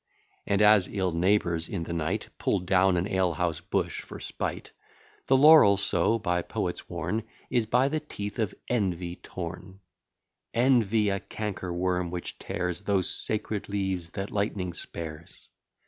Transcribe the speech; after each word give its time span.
And 0.47 0.63
as 0.63 0.87
ill 0.87 1.11
neighbours 1.11 1.69
in 1.69 1.83
the 1.83 1.93
night 1.93 2.27
Pull 2.39 2.61
down 2.61 2.97
an 2.97 3.07
alehouse 3.07 3.59
bush 3.61 4.01
for 4.01 4.19
spite; 4.19 4.71
The 5.27 5.37
laurel 5.37 5.77
so, 5.77 6.17
by 6.17 6.41
poets 6.41 6.89
worn, 6.89 7.21
Is 7.51 7.67
by 7.67 7.87
the 7.87 7.99
teeth 7.99 8.39
of 8.39 8.55
Envy 8.67 9.17
torn; 9.17 9.79
Envy, 10.55 11.09
a 11.09 11.19
canker 11.19 11.71
worm, 11.71 12.09
which 12.09 12.39
tears 12.39 12.81
Those 12.81 13.11
sacred 13.11 13.69
leaves 13.69 14.09
that 14.09 14.31
lightning 14.31 14.73
spares. 14.73 15.47